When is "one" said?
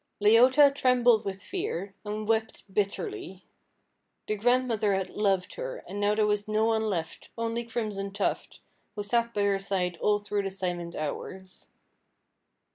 6.65-6.85